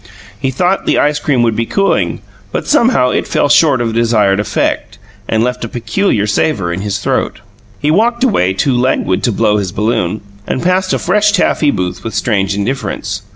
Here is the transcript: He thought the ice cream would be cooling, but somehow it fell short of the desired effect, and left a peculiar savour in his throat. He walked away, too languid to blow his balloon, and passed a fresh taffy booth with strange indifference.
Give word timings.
He 0.39 0.49
thought 0.49 0.87
the 0.87 0.97
ice 0.97 1.19
cream 1.19 1.43
would 1.43 1.55
be 1.55 1.67
cooling, 1.67 2.21
but 2.51 2.65
somehow 2.67 3.11
it 3.11 3.27
fell 3.27 3.49
short 3.49 3.81
of 3.81 3.87
the 3.89 3.93
desired 3.93 4.39
effect, 4.39 4.97
and 5.29 5.43
left 5.43 5.63
a 5.63 5.67
peculiar 5.67 6.25
savour 6.25 6.73
in 6.73 6.81
his 6.81 6.97
throat. 6.97 7.37
He 7.79 7.91
walked 7.91 8.23
away, 8.23 8.53
too 8.53 8.75
languid 8.75 9.21
to 9.21 9.31
blow 9.31 9.57
his 9.57 9.71
balloon, 9.71 10.21
and 10.47 10.63
passed 10.63 10.91
a 10.91 10.97
fresh 10.97 11.33
taffy 11.33 11.69
booth 11.69 12.03
with 12.03 12.15
strange 12.15 12.55
indifference. 12.55 13.21